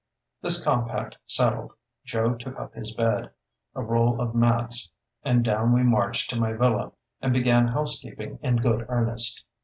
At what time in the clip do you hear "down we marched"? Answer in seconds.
5.45-6.31